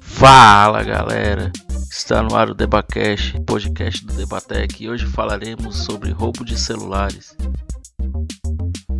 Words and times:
Fala 0.00 0.82
galera, 0.82 1.52
está 1.90 2.22
no 2.22 2.34
ar 2.34 2.50
o 2.50 2.54
Debacast, 2.54 3.38
podcast 3.46 4.04
do 4.04 4.14
Debatec 4.14 4.82
e 4.82 4.88
hoje 4.88 5.06
falaremos 5.06 5.84
sobre 5.84 6.10
roubo 6.10 6.44
de 6.44 6.58
celulares. 6.58 7.36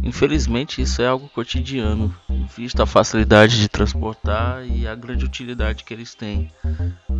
Infelizmente 0.02 0.80
isso 0.80 1.02
é 1.02 1.06
algo 1.06 1.28
cotidiano, 1.28 2.14
vista 2.56 2.84
a 2.84 2.86
facilidade 2.86 3.58
de 3.58 3.68
transportar 3.68 4.64
e 4.66 4.86
a 4.86 4.94
grande 4.94 5.24
utilidade 5.24 5.84
que 5.84 5.92
eles 5.92 6.14
têm. 6.14 6.50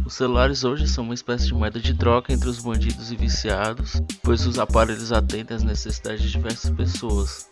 Os 0.07 0.15
celulares 0.15 0.63
hoje 0.63 0.87
são 0.87 1.03
uma 1.03 1.15
espécie 1.15 1.49
de 1.49 1.55
moeda 1.55 1.81
de 1.81 1.93
troca 1.93 2.33
entre 2.33 2.49
os 2.49 2.61
bandidos 2.61 3.11
e 3.11 3.17
viciados, 3.17 4.01
pois 4.23 4.47
os 4.47 4.57
aparelhos 4.57 5.11
atendem 5.11 5.57
às 5.57 5.65
necessidades 5.65 6.23
de 6.23 6.31
diversas 6.31 6.71
pessoas. 6.71 7.51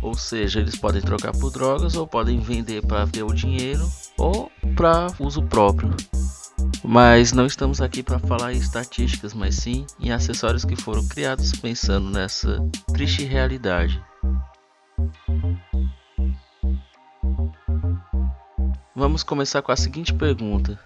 Ou 0.00 0.14
seja, 0.14 0.60
eles 0.60 0.78
podem 0.78 1.02
trocar 1.02 1.32
por 1.32 1.50
drogas 1.50 1.96
ou 1.96 2.06
podem 2.06 2.38
vender 2.38 2.86
para 2.86 3.08
ter 3.08 3.24
o 3.24 3.34
dinheiro 3.34 3.90
ou 4.16 4.52
para 4.76 5.08
uso 5.18 5.42
próprio. 5.42 5.92
Mas 6.84 7.32
não 7.32 7.44
estamos 7.44 7.80
aqui 7.80 8.04
para 8.04 8.20
falar 8.20 8.52
em 8.52 8.58
estatísticas, 8.58 9.34
mas 9.34 9.56
sim 9.56 9.84
em 9.98 10.12
acessórios 10.12 10.64
que 10.64 10.76
foram 10.76 11.04
criados 11.08 11.50
pensando 11.50 12.08
nessa 12.08 12.64
triste 12.92 13.24
realidade. 13.24 14.00
Vamos 18.94 19.22
começar 19.24 19.60
com 19.60 19.72
a 19.72 19.76
seguinte 19.76 20.14
pergunta: 20.14 20.78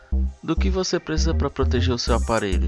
Do 0.45 0.55
que 0.55 0.69
você 0.69 1.00
precisa 1.00 1.33
para 1.33 1.48
proteger 1.48 1.95
o 1.95 1.98
seu 1.98 2.17
aparelho? 2.17 2.67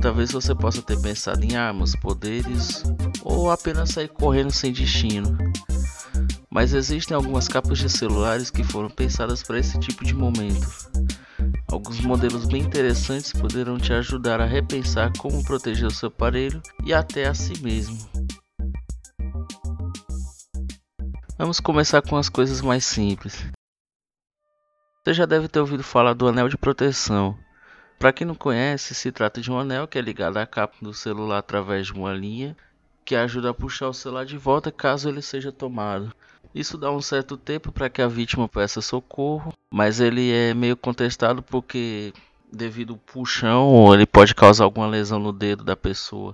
Talvez 0.00 0.30
você 0.30 0.54
possa 0.54 0.80
ter 0.80 1.02
pensado 1.02 1.44
em 1.44 1.56
armas, 1.56 1.96
poderes 1.96 2.84
ou 3.24 3.50
apenas 3.50 3.90
sair 3.90 4.06
correndo 4.06 4.52
sem 4.52 4.72
destino. 4.72 5.36
Mas 6.48 6.74
existem 6.74 7.16
algumas 7.16 7.48
capas 7.48 7.78
de 7.78 7.90
celulares 7.90 8.48
que 8.48 8.62
foram 8.62 8.88
pensadas 8.88 9.42
para 9.42 9.58
esse 9.58 9.80
tipo 9.80 10.04
de 10.04 10.14
momento. 10.14 10.64
Alguns 11.66 12.00
modelos 12.02 12.46
bem 12.46 12.62
interessantes 12.62 13.32
poderão 13.32 13.78
te 13.78 13.92
ajudar 13.92 14.40
a 14.40 14.46
repensar 14.46 15.10
como 15.18 15.42
proteger 15.42 15.88
o 15.88 15.90
seu 15.90 16.06
aparelho 16.06 16.62
e 16.84 16.94
até 16.94 17.26
a 17.26 17.34
si 17.34 17.60
mesmo. 17.60 17.98
Vamos 21.36 21.58
começar 21.58 22.00
com 22.00 22.16
as 22.16 22.28
coisas 22.28 22.60
mais 22.60 22.84
simples. 22.84 23.55
Você 25.06 25.14
já 25.14 25.24
deve 25.24 25.46
ter 25.46 25.60
ouvido 25.60 25.84
falar 25.84 26.14
do 26.14 26.26
anel 26.26 26.48
de 26.48 26.58
proteção. 26.58 27.38
Para 27.96 28.12
quem 28.12 28.26
não 28.26 28.34
conhece, 28.34 28.92
se 28.92 29.12
trata 29.12 29.40
de 29.40 29.52
um 29.52 29.56
anel 29.56 29.86
que 29.86 29.96
é 29.96 30.02
ligado 30.02 30.36
à 30.36 30.44
capa 30.44 30.74
do 30.82 30.92
celular 30.92 31.38
através 31.38 31.86
de 31.86 31.92
uma 31.92 32.12
linha 32.12 32.56
que 33.04 33.14
ajuda 33.14 33.50
a 33.50 33.54
puxar 33.54 33.86
o 33.86 33.94
celular 33.94 34.26
de 34.26 34.36
volta 34.36 34.72
caso 34.72 35.08
ele 35.08 35.22
seja 35.22 35.52
tomado. 35.52 36.12
Isso 36.52 36.76
dá 36.76 36.90
um 36.90 37.00
certo 37.00 37.36
tempo 37.36 37.70
para 37.70 37.88
que 37.88 38.02
a 38.02 38.08
vítima 38.08 38.48
peça 38.48 38.80
socorro, 38.80 39.52
mas 39.72 40.00
ele 40.00 40.32
é 40.32 40.52
meio 40.52 40.76
contestado 40.76 41.40
porque 41.40 42.12
devido 42.52 42.94
ao 42.94 42.98
puxão 42.98 43.94
ele 43.94 44.06
pode 44.06 44.34
causar 44.34 44.64
alguma 44.64 44.88
lesão 44.88 45.20
no 45.20 45.32
dedo 45.32 45.62
da 45.62 45.76
pessoa. 45.76 46.32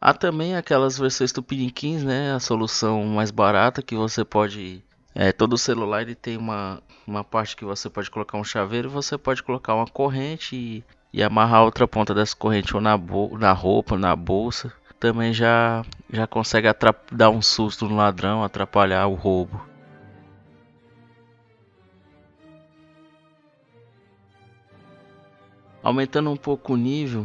Há 0.00 0.14
também 0.14 0.56
aquelas 0.56 0.98
versões 0.98 1.32
tupiniquins, 1.32 2.02
né? 2.02 2.32
A 2.32 2.40
solução 2.40 3.04
mais 3.04 3.30
barata 3.30 3.82
que 3.82 3.94
você 3.94 4.24
pode. 4.24 4.82
É, 5.18 5.32
todo 5.32 5.56
celular 5.56 6.02
ele 6.02 6.14
tem 6.14 6.36
uma, 6.36 6.82
uma 7.06 7.24
parte 7.24 7.56
que 7.56 7.64
você 7.64 7.88
pode 7.88 8.10
colocar 8.10 8.36
um 8.36 8.44
chaveiro 8.44 8.90
você 8.90 9.16
pode 9.16 9.42
colocar 9.42 9.74
uma 9.74 9.86
corrente 9.86 10.54
e, 10.54 10.84
e 11.10 11.22
amarrar 11.22 11.64
outra 11.64 11.88
ponta 11.88 12.14
dessa 12.14 12.36
corrente 12.36 12.76
ou 12.76 12.82
na, 12.82 12.98
na 13.38 13.52
roupa, 13.52 13.96
na 13.96 14.14
bolsa. 14.14 14.70
Também 15.00 15.32
já, 15.32 15.82
já 16.12 16.26
consegue 16.26 16.68
dar 17.10 17.30
um 17.30 17.40
susto 17.40 17.88
no 17.88 17.96
ladrão, 17.96 18.44
atrapalhar 18.44 19.06
o 19.06 19.14
roubo. 19.14 19.58
Aumentando 25.82 26.30
um 26.30 26.36
pouco 26.36 26.74
o 26.74 26.76
nível, 26.76 27.24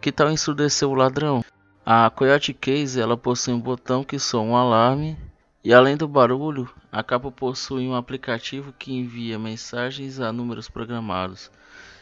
que 0.00 0.12
tal 0.12 0.30
ensurdecer 0.30 0.88
o 0.88 0.94
ladrão? 0.94 1.44
A 1.84 2.08
Coyote 2.08 2.54
Case 2.54 3.00
ela 3.00 3.16
possui 3.16 3.52
um 3.52 3.60
botão 3.60 4.04
que 4.04 4.16
soa 4.16 4.42
um 4.42 4.54
alarme 4.54 5.16
e 5.64 5.72
além 5.72 5.96
do 5.96 6.06
barulho, 6.06 6.68
a 6.92 7.02
capa 7.02 7.30
possui 7.30 7.88
um 7.88 7.94
aplicativo 7.94 8.74
que 8.78 8.92
envia 8.92 9.38
mensagens 9.38 10.20
a 10.20 10.30
números 10.30 10.68
programados. 10.68 11.50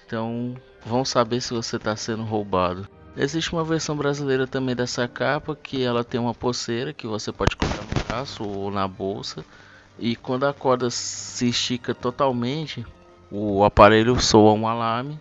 Então, 0.04 0.56
vão 0.84 1.04
saber 1.04 1.40
se 1.40 1.54
você 1.54 1.76
está 1.76 1.94
sendo 1.94 2.24
roubado. 2.24 2.88
Existe 3.16 3.52
uma 3.52 3.62
versão 3.62 3.96
brasileira 3.96 4.48
também 4.48 4.74
dessa 4.74 5.06
capa 5.06 5.54
que 5.54 5.80
ela 5.80 6.02
tem 6.02 6.20
uma 6.20 6.34
pulseira 6.34 6.92
que 6.92 7.06
você 7.06 7.30
pode 7.30 7.56
colocar 7.56 7.82
no 7.82 8.04
braço 8.04 8.42
ou 8.42 8.70
na 8.72 8.88
bolsa 8.88 9.44
e 9.96 10.16
quando 10.16 10.46
a 10.46 10.52
corda 10.52 10.90
se 10.90 11.48
estica 11.48 11.94
totalmente, 11.94 12.84
o 13.30 13.62
aparelho 13.62 14.18
soa 14.20 14.54
um 14.54 14.66
alarme 14.66 15.20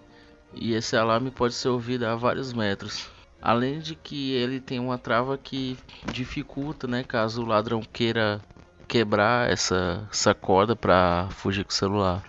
e 0.53 0.74
esse 0.74 0.96
alarme 0.96 1.30
pode 1.30 1.53
ser 1.53 1.69
ouvido 1.69 2.06
a 2.06 2.16
vários 2.16 2.53
metros. 2.53 3.07
Além 3.41 3.80
de 3.80 3.94
que 3.94 4.34
ele 4.34 4.59
tem 4.59 4.80
uma 4.80 4.97
trava 4.97 5.38
que 5.38 5.78
dificulta, 6.12 6.88
né, 6.88 7.03
caso 7.03 7.44
o 7.44 7.46
ladrão 7.46 7.81
queira 7.81 8.41
quebrar 8.89 9.51
essa, 9.51 10.07
essa 10.11 10.33
corda 10.33 10.75
para 10.75 11.29
fugir 11.29 11.63
com 11.63 11.69
o 11.69 11.73
celular. 11.73 12.23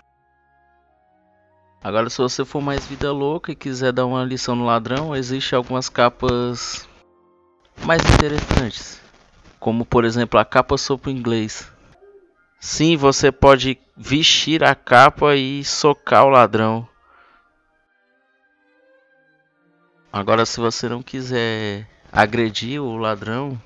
Agora, 1.83 2.07
se 2.11 2.19
você 2.19 2.45
for 2.45 2.61
mais 2.61 2.85
vida 2.85 3.11
louca 3.11 3.51
e 3.51 3.55
quiser 3.55 3.91
dar 3.91 4.05
uma 4.05 4.23
lição 4.23 4.55
no 4.55 4.67
ladrão, 4.67 5.15
existe 5.15 5.55
algumas 5.55 5.89
capas 5.89 6.87
mais 7.83 8.03
interessantes, 8.13 9.01
como 9.59 9.83
por 9.83 10.05
exemplo 10.05 10.39
a 10.39 10.45
capa 10.45 10.77
sopro 10.77 11.09
inglês. 11.09 11.71
Sim, 12.59 12.95
você 12.95 13.31
pode 13.31 13.79
vestir 13.97 14.63
a 14.63 14.75
capa 14.75 15.35
e 15.35 15.63
socar 15.63 16.25
o 16.25 16.29
ladrão. 16.29 16.87
Agora, 20.13 20.45
se 20.45 20.59
você 20.59 20.87
não 20.87 21.01
quiser 21.01 21.87
agredir 22.11 22.79
o 22.79 22.97
ladrão, 22.97 23.59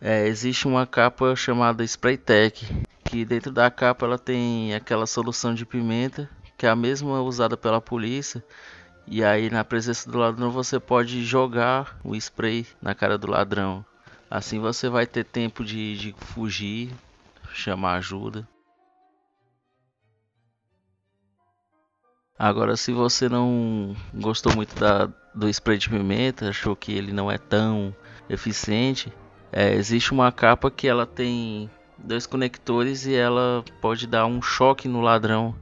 é, 0.00 0.26
existe 0.26 0.66
uma 0.66 0.86
capa 0.86 1.36
chamada 1.36 1.84
Spray 1.86 2.16
Tech, 2.16 2.66
que 3.04 3.24
dentro 3.24 3.52
da 3.52 3.70
capa 3.70 4.06
ela 4.06 4.18
tem 4.18 4.74
aquela 4.74 5.06
solução 5.06 5.52
de 5.54 5.66
pimenta, 5.66 6.28
que 6.56 6.64
é 6.64 6.70
a 6.70 6.76
mesma 6.76 7.20
usada 7.20 7.56
pela 7.56 7.80
polícia. 7.80 8.42
E 9.06 9.22
aí, 9.24 9.50
na 9.50 9.64
presença 9.64 10.10
do 10.10 10.18
ladrão, 10.18 10.50
você 10.50 10.78
pode 10.78 11.24
jogar 11.24 11.98
o 12.04 12.14
spray 12.14 12.66
na 12.80 12.94
cara 12.94 13.18
do 13.18 13.28
ladrão. 13.28 13.84
Assim 14.30 14.60
você 14.60 14.88
vai 14.88 15.06
ter 15.06 15.24
tempo 15.24 15.64
de, 15.64 15.96
de 15.96 16.14
fugir, 16.16 16.92
chamar 17.52 17.94
ajuda. 17.94 18.48
Agora, 22.38 22.76
se 22.76 22.92
você 22.92 23.28
não 23.28 23.94
gostou 24.14 24.54
muito 24.54 24.74
da, 24.76 25.10
do 25.34 25.48
spray 25.48 25.76
de 25.76 25.90
pimenta, 25.90 26.48
achou 26.48 26.74
que 26.74 26.92
ele 26.92 27.12
não 27.12 27.30
é 27.30 27.36
tão 27.36 27.94
eficiente, 28.30 29.12
é, 29.52 29.74
existe 29.74 30.12
uma 30.12 30.30
capa 30.30 30.70
que 30.70 30.86
ela 30.86 31.06
tem 31.06 31.68
dois 31.98 32.26
conectores 32.26 33.06
e 33.06 33.14
ela 33.14 33.64
pode 33.80 34.06
dar 34.06 34.26
um 34.26 34.40
choque 34.40 34.88
no 34.88 35.00
ladrão. 35.00 35.54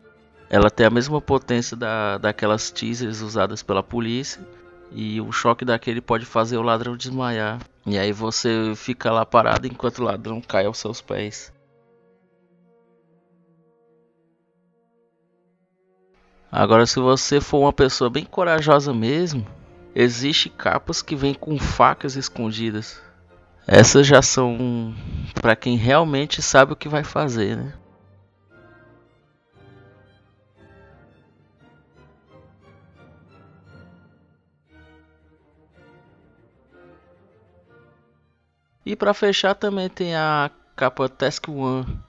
Ela 0.50 0.71
tem 0.71 0.87
a 0.87 0.91
mesma 0.91 1.21
potência 1.21 1.76
da, 1.76 2.19
daquelas 2.19 2.71
teasers 2.71 3.21
usadas 3.21 3.62
pela 3.62 3.82
polícia 3.82 4.41
e 4.93 5.21
o 5.21 5.32
choque 5.32 5.65
daquele 5.65 6.00
pode 6.00 6.25
fazer 6.25 6.56
o 6.56 6.62
ladrão 6.62 6.97
desmaiar. 6.97 7.60
E 7.87 7.99
aí 7.99 8.12
você 8.12 8.72
fica 8.76 9.10
lá 9.10 9.25
parado 9.25 9.66
enquanto 9.66 9.99
o 9.99 10.05
ladrão 10.05 10.41
cai 10.41 10.67
aos 10.67 10.79
seus 10.79 11.00
pés. 11.00 11.52
Agora, 16.50 16.87
se 16.87 16.99
você 16.99 17.41
for 17.41 17.61
uma 17.61 17.73
pessoa 17.73 18.08
bem 18.08 18.25
corajosa 18.25 18.93
mesmo, 18.94 19.46
existe 19.94 20.49
capas 20.49 21.02
que 21.02 21.14
vêm 21.14 21.34
com 21.34 21.58
facas 21.58 22.17
escondidas. 22.17 23.07
Essas 23.70 24.06
já 24.06 24.23
são 24.23 24.94
para 25.35 25.55
quem 25.55 25.76
realmente 25.76 26.41
sabe 26.41 26.73
o 26.73 26.76
que 26.76 26.88
vai 26.88 27.05
fazer, 27.05 27.55
né? 27.55 27.75
E 38.87 38.97
para 38.97 39.12
fechar 39.12 39.55
também 39.55 39.91
tem 39.91 40.17
a 40.17 40.50
capa 40.75 41.06
Task 41.06 41.47
One, 41.50 42.00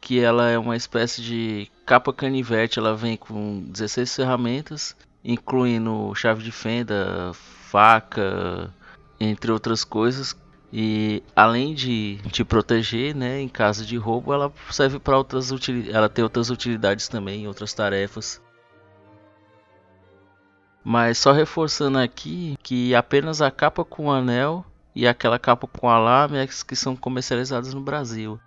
que 0.00 0.20
ela 0.20 0.48
é 0.48 0.56
uma 0.56 0.76
espécie 0.76 1.20
de 1.20 1.68
capa 1.84 2.12
canivete, 2.12 2.78
ela 2.78 2.94
vem 2.94 3.16
com 3.16 3.64
16 3.66 4.14
ferramentas, 4.14 4.94
incluindo 5.24 6.14
chave 6.14 6.44
de 6.44 6.52
fenda, 6.52 7.32
faca, 7.34 8.72
entre 9.18 9.50
outras 9.50 9.82
coisas. 9.82 10.36
E 10.76 11.22
além 11.36 11.72
de 11.72 12.18
te 12.32 12.44
proteger, 12.44 13.14
né, 13.14 13.40
em 13.40 13.48
caso 13.48 13.86
de 13.86 13.96
roubo, 13.96 14.32
ela 14.32 14.52
serve 14.72 14.98
para 14.98 15.16
outras 15.16 15.52
utilidades, 15.52 15.94
ela 15.94 16.08
tem 16.08 16.24
outras 16.24 16.50
utilidades 16.50 17.06
também, 17.06 17.46
outras 17.46 17.72
tarefas. 17.72 18.42
Mas 20.82 21.16
só 21.16 21.30
reforçando 21.30 21.96
aqui 21.98 22.58
que 22.60 22.92
apenas 22.92 23.40
a 23.40 23.52
capa 23.52 23.84
com 23.84 24.10
anel 24.10 24.66
e 24.96 25.06
aquela 25.06 25.38
capa 25.38 25.68
com 25.68 25.88
alarme 25.88 26.38
é 26.38 26.46
que 26.48 26.74
são 26.74 26.96
comercializadas 26.96 27.72
no 27.72 27.80
Brasil. 27.80 28.40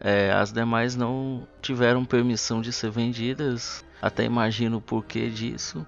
É, 0.00 0.32
as 0.32 0.52
demais 0.52 0.96
não 0.96 1.46
tiveram 1.62 2.04
permissão 2.04 2.60
de 2.60 2.72
ser 2.72 2.90
vendidas, 2.90 3.84
até 4.02 4.24
imagino 4.24 4.78
o 4.78 4.82
porquê 4.82 5.30
disso. 5.30 5.86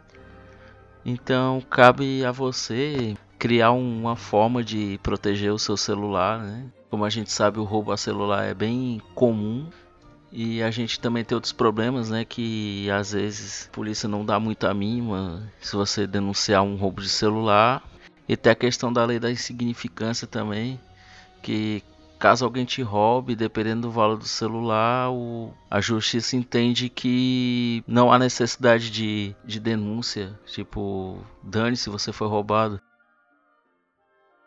Então 1.04 1.60
cabe 1.68 2.24
a 2.24 2.30
você 2.30 3.16
criar 3.42 3.72
uma 3.72 4.14
forma 4.14 4.62
de 4.62 5.00
proteger 5.02 5.52
o 5.52 5.58
seu 5.58 5.76
celular, 5.76 6.38
né? 6.38 6.64
Como 6.88 7.04
a 7.04 7.10
gente 7.10 7.32
sabe, 7.32 7.58
o 7.58 7.64
roubo 7.64 7.90
a 7.90 7.96
celular 7.96 8.44
é 8.44 8.54
bem 8.54 9.02
comum 9.16 9.68
e 10.30 10.62
a 10.62 10.70
gente 10.70 11.00
também 11.00 11.24
tem 11.24 11.34
outros 11.34 11.52
problemas, 11.52 12.08
né? 12.08 12.24
Que 12.24 12.88
às 12.88 13.10
vezes 13.10 13.66
a 13.66 13.74
polícia 13.74 14.08
não 14.08 14.24
dá 14.24 14.38
muita 14.38 14.72
mínima 14.72 15.52
se 15.60 15.74
você 15.74 16.06
denunciar 16.06 16.62
um 16.62 16.76
roubo 16.76 17.02
de 17.02 17.08
celular. 17.08 17.82
E 18.28 18.36
tem 18.36 18.52
a 18.52 18.54
questão 18.54 18.92
da 18.92 19.04
lei 19.04 19.18
da 19.18 19.28
insignificância 19.28 20.24
também, 20.24 20.78
que 21.42 21.82
caso 22.20 22.44
alguém 22.44 22.64
te 22.64 22.80
roube, 22.80 23.34
dependendo 23.34 23.88
do 23.88 23.90
valor 23.90 24.18
do 24.18 24.24
celular, 24.24 25.10
o, 25.10 25.52
a 25.68 25.80
justiça 25.80 26.36
entende 26.36 26.88
que 26.88 27.82
não 27.88 28.12
há 28.12 28.20
necessidade 28.20 28.88
de, 28.88 29.34
de 29.44 29.58
denúncia. 29.58 30.38
Tipo, 30.46 31.18
dane 31.42 31.76
se 31.76 31.90
você 31.90 32.12
foi 32.12 32.28
roubado. 32.28 32.80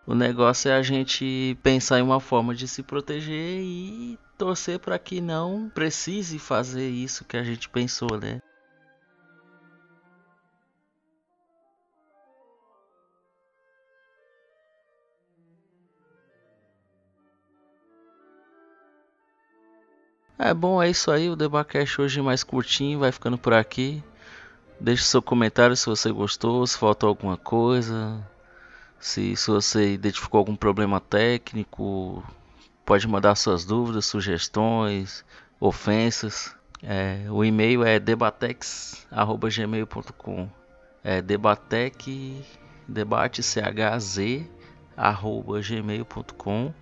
O 0.08 0.14
negócio 0.14 0.70
é 0.70 0.76
a 0.76 0.84
gente 0.84 1.58
pensar 1.64 2.00
em 2.00 2.04
uma 2.04 2.20
forma 2.20 2.54
de 2.54 2.68
se 2.68 2.84
proteger 2.84 3.60
e 3.60 4.20
torcer 4.38 4.80
para 4.80 5.00
que 5.00 5.20
não 5.20 5.70
precise 5.74 6.38
fazer 6.38 6.88
isso 6.90 7.26
que 7.26 7.36
a 7.36 7.44
gente 7.44 7.68
pensou, 7.70 8.20
né? 8.20 8.40
É 20.38 20.54
bom, 20.54 20.84
é 20.84 20.90
isso 20.90 21.10
aí. 21.10 21.30
O 21.30 21.36
Debacast 21.36 22.00
hoje 22.00 22.22
mais 22.22 22.44
curtinho, 22.44 23.00
vai 23.00 23.12
ficando 23.12 23.38
por 23.38 23.54
aqui. 23.54 24.04
Deixe 24.80 25.04
seu 25.04 25.22
comentário 25.22 25.76
se 25.76 25.88
você 25.88 26.12
gostou, 26.12 26.68
se 26.68 26.78
faltou 26.78 27.10
alguma 27.10 27.38
coisa, 27.38 28.22
se, 29.06 29.36
se 29.36 29.52
você 29.52 29.94
identificou 29.94 30.40
algum 30.40 30.56
problema 30.56 31.00
técnico. 31.00 32.24
Pode 32.84 33.08
mandar 33.08 33.36
suas 33.36 33.64
dúvidas, 33.64 34.08
sugestões, 34.08 35.24
ofensas. 35.60 36.56
É, 36.82 37.28
o 37.30 37.46
e-mail 37.46 37.84
é 37.84 38.00
debatex@gmail.com. 38.00 40.50
É 41.04 41.22
debatec 41.22 42.44
debate 42.88 43.44
chz 43.44 44.18
arroba 44.98 45.62
gmail.com 45.62 46.74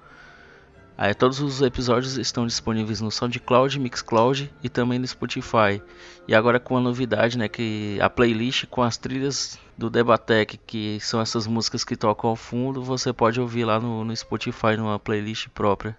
Aí, 0.96 1.14
todos 1.14 1.40
os 1.40 1.62
episódios 1.62 2.18
estão 2.18 2.46
disponíveis 2.46 3.02
no 3.02 3.10
SoundCloud, 3.10 3.80
Mixcloud 3.80 4.54
e 4.64 4.70
também 4.70 5.00
no 5.00 5.08
Spotify. 5.08 5.82
E 6.28 6.36
agora 6.36 6.60
com 6.60 6.78
a 6.78 6.82
novidade, 6.82 7.38
né, 7.38 7.48
que 7.48 7.98
a 8.00 8.10
playlist 8.10 8.68
com 8.68 8.84
as 8.84 8.96
trilhas 8.96 9.60
do 9.76 9.90
Debatec, 9.90 10.58
que 10.58 11.00
são 11.00 11.20
essas 11.20 11.48
músicas 11.48 11.84
que 11.84 11.96
tocam 11.96 12.30
ao 12.30 12.36
fundo, 12.36 12.84
você 12.84 13.12
pode 13.12 13.42
ouvir 13.42 13.66
lá 13.66 13.80
no, 13.80 14.06
no 14.06 14.16
Spotify 14.16 14.78
numa 14.78 15.00
playlist 15.00 15.48
própria. 15.50 15.98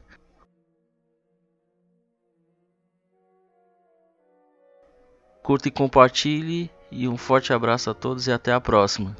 Curta 5.42 5.68
e 5.68 5.70
compartilhe 5.72 6.70
e 6.90 7.08
um 7.08 7.18
forte 7.18 7.52
abraço 7.52 7.90
a 7.90 7.94
todos 7.94 8.28
e 8.28 8.32
até 8.32 8.52
a 8.52 8.60
próxima. 8.60 9.14